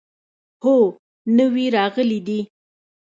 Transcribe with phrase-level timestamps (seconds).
[0.63, 0.77] هو،
[1.37, 2.39] نوي راغلي دي